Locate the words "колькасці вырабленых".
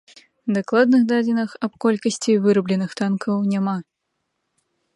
1.85-2.91